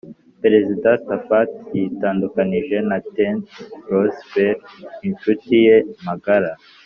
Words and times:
perezida 0.41 0.89
taft 1.07 1.49
yitandukanije 1.77 2.77
na 2.89 2.97
teddy 3.13 3.47
roosevelt- 3.91 4.63
inshuti 5.07 5.53
ye 5.65 5.77
magara 6.05 6.51